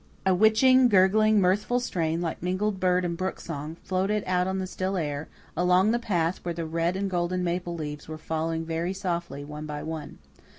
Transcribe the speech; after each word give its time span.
A 0.25 0.33
witching, 0.33 0.87
gurgling, 0.87 1.39
mirthful 1.39 1.79
strain, 1.79 2.21
like 2.21 2.41
mingled 2.41 2.79
bird 2.79 3.05
and 3.05 3.15
brook 3.15 3.39
song, 3.39 3.77
floated 3.83 4.23
out 4.25 4.47
on 4.47 4.57
the 4.57 4.65
still 4.65 4.97
air, 4.97 5.27
along 5.55 5.91
the 5.91 5.99
path 5.99 6.39
where 6.43 6.55
the 6.55 6.65
red 6.65 6.95
and 6.95 7.07
golden 7.07 7.43
maple 7.43 7.75
leaves 7.75 8.07
were 8.07 8.17
falling 8.17 8.65
very 8.65 8.93
softly, 8.93 9.43
one 9.45 9.67
by 9.67 9.83
one. 9.83 10.17